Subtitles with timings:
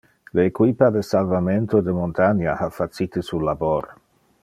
[0.37, 3.91] Le equipa de salvamento de montania ha facite su labor.